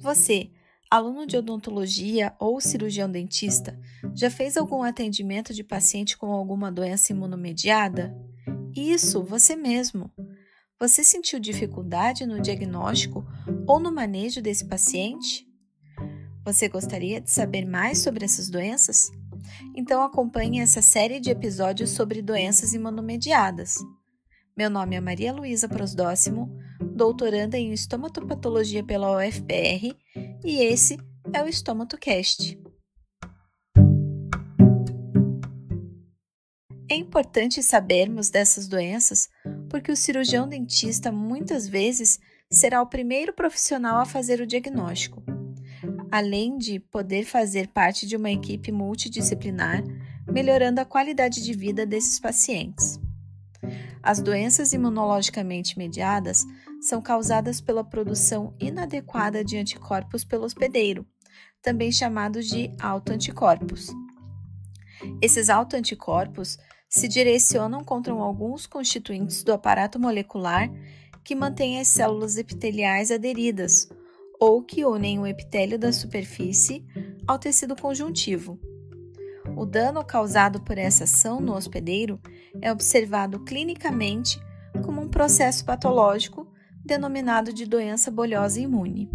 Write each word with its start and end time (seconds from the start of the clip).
Você, 0.00 0.50
aluno 0.90 1.26
de 1.26 1.36
odontologia 1.36 2.34
ou 2.38 2.58
cirurgião 2.58 3.10
dentista, 3.10 3.78
já 4.14 4.30
fez 4.30 4.56
algum 4.56 4.82
atendimento 4.82 5.52
de 5.52 5.62
paciente 5.62 6.16
com 6.16 6.32
alguma 6.32 6.72
doença 6.72 7.12
imunomediada? 7.12 8.16
Isso, 8.74 9.22
você 9.22 9.54
mesmo. 9.54 10.10
Você 10.78 11.04
sentiu 11.04 11.38
dificuldade 11.38 12.24
no 12.24 12.40
diagnóstico 12.40 13.26
ou 13.66 13.78
no 13.78 13.92
manejo 13.92 14.40
desse 14.40 14.64
paciente? 14.64 15.46
Você 16.46 16.66
gostaria 16.66 17.20
de 17.20 17.30
saber 17.30 17.66
mais 17.66 17.98
sobre 17.98 18.24
essas 18.24 18.48
doenças? 18.48 19.10
Então 19.76 20.02
acompanhe 20.02 20.60
essa 20.60 20.80
série 20.80 21.20
de 21.20 21.28
episódios 21.28 21.90
sobre 21.90 22.22
doenças 22.22 22.72
imunomediadas. 22.72 23.74
Meu 24.56 24.70
nome 24.70 24.96
é 24.96 25.00
Maria 25.00 25.30
Luísa 25.30 25.68
Prosdóximo, 25.68 26.50
doutoranda 27.00 27.56
em 27.56 27.72
estomatopatologia 27.72 28.84
pela 28.84 29.16
UFPR, 29.16 29.96
e 30.44 30.62
esse 30.62 30.98
é 31.32 31.42
o 31.42 31.48
EstomatoCast. 31.48 32.60
É 36.90 36.94
importante 36.94 37.62
sabermos 37.62 38.28
dessas 38.28 38.68
doenças 38.68 39.30
porque 39.70 39.90
o 39.90 39.96
cirurgião 39.96 40.46
dentista 40.46 41.10
muitas 41.10 41.66
vezes 41.66 42.18
será 42.50 42.82
o 42.82 42.86
primeiro 42.86 43.32
profissional 43.32 43.98
a 43.98 44.04
fazer 44.04 44.42
o 44.42 44.46
diagnóstico 44.46 45.22
além 46.10 46.58
de 46.58 46.80
poder 46.80 47.24
fazer 47.24 47.68
parte 47.68 48.04
de 48.04 48.16
uma 48.16 48.30
equipe 48.30 48.72
multidisciplinar, 48.72 49.84
melhorando 50.26 50.80
a 50.80 50.84
qualidade 50.84 51.40
de 51.40 51.54
vida 51.54 51.86
desses 51.86 52.18
pacientes. 52.18 52.98
As 54.02 54.20
doenças 54.20 54.72
imunologicamente 54.72 55.78
mediadas 55.78 56.44
são 56.80 57.02
causadas 57.02 57.60
pela 57.60 57.84
produção 57.84 58.54
inadequada 58.58 59.44
de 59.44 59.56
anticorpos 59.56 60.24
pelo 60.24 60.44
hospedeiro, 60.44 61.06
também 61.62 61.92
chamados 61.92 62.46
de 62.46 62.70
autoanticorpos. 62.80 63.88
Esses 65.20 65.48
autoanticorpos 65.50 66.58
se 66.88 67.06
direcionam 67.06 67.84
contra 67.84 68.12
alguns 68.12 68.66
constituintes 68.66 69.44
do 69.44 69.52
aparato 69.52 69.98
molecular 69.98 70.70
que 71.22 71.34
mantêm 71.34 71.78
as 71.78 71.88
células 71.88 72.36
epiteliais 72.36 73.10
aderidas 73.10 73.88
ou 74.40 74.62
que 74.62 74.84
unem 74.84 75.18
o 75.18 75.26
epitélio 75.26 75.78
da 75.78 75.92
superfície 75.92 76.84
ao 77.26 77.38
tecido 77.38 77.76
conjuntivo. 77.76 78.58
O 79.56 79.66
dano 79.66 80.04
causado 80.04 80.60
por 80.62 80.78
essa 80.78 81.04
ação 81.04 81.40
no 81.40 81.54
hospedeiro 81.54 82.18
é 82.60 82.72
observado 82.72 83.40
clinicamente 83.44 84.40
como 84.84 85.00
um 85.02 85.08
processo 85.08 85.64
patológico 85.64 86.49
denominado 86.84 87.52
de 87.52 87.66
doença 87.66 88.10
bolhosa 88.10 88.60
imune. 88.60 89.10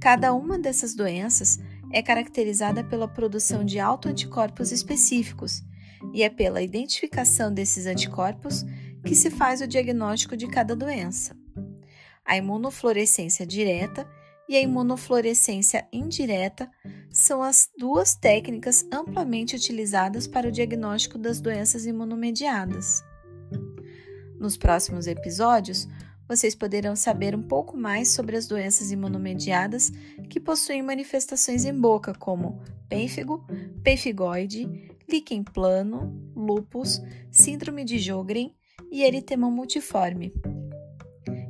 Cada 0.00 0.32
uma 0.32 0.58
dessas 0.58 0.94
doenças 0.94 1.58
é 1.92 2.02
caracterizada 2.02 2.84
pela 2.84 3.08
produção 3.08 3.64
de 3.64 3.78
autoanticorpos 3.80 4.70
específicos 4.72 5.62
e 6.12 6.22
é 6.22 6.28
pela 6.28 6.62
identificação 6.62 7.52
desses 7.52 7.86
anticorpos 7.86 8.64
que 9.04 9.14
se 9.14 9.30
faz 9.30 9.60
o 9.60 9.66
diagnóstico 9.66 10.36
de 10.36 10.46
cada 10.46 10.76
doença. 10.76 11.36
A 12.24 12.36
imunofluorescência 12.36 13.46
direta 13.46 14.06
e 14.48 14.56
a 14.56 14.60
imunofluorescência 14.60 15.86
indireta 15.92 16.70
são 17.10 17.42
as 17.42 17.70
duas 17.78 18.14
técnicas 18.14 18.86
amplamente 18.92 19.56
utilizadas 19.56 20.26
para 20.26 20.48
o 20.48 20.52
diagnóstico 20.52 21.18
das 21.18 21.40
doenças 21.40 21.86
imunomediadas. 21.86 23.02
Nos 24.38 24.56
próximos 24.56 25.06
episódios, 25.06 25.88
vocês 26.28 26.54
poderão 26.54 26.94
saber 26.94 27.34
um 27.34 27.42
pouco 27.42 27.76
mais 27.76 28.10
sobre 28.10 28.36
as 28.36 28.46
doenças 28.46 28.90
imunomediadas 28.90 29.90
que 30.28 30.38
possuem 30.38 30.82
manifestações 30.82 31.64
em 31.64 31.72
boca, 31.72 32.12
como 32.14 32.60
pênfigo, 32.88 33.44
pemphigoide, 33.82 34.68
líquen 35.08 35.42
plano, 35.42 36.30
lúpus, 36.36 37.00
síndrome 37.30 37.84
de 37.84 37.98
Jogren 37.98 38.54
e 38.92 39.02
eritema 39.02 39.50
multiforme. 39.50 40.32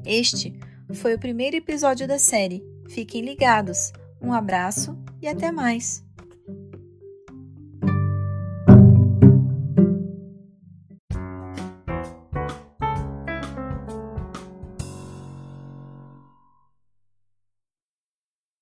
Este 0.07 0.59
foi 0.95 1.15
o 1.15 1.19
primeiro 1.19 1.57
episódio 1.57 2.07
da 2.07 2.19
série 2.19 2.65
Fiquem 2.89 3.21
ligados. 3.21 3.93
Um 4.21 4.33
abraço 4.33 4.99
e 5.21 5.29
até 5.29 5.53
mais! 5.53 6.08